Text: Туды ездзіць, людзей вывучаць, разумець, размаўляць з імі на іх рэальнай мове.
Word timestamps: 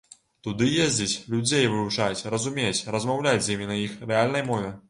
Туды 0.45 0.69
ездзіць, 0.85 1.19
людзей 1.33 1.69
вывучаць, 1.73 2.25
разумець, 2.37 2.83
размаўляць 2.97 3.39
з 3.49 3.55
імі 3.59 3.73
на 3.75 3.81
іх 3.87 3.99
рэальнай 4.11 4.43
мове. 4.53 4.77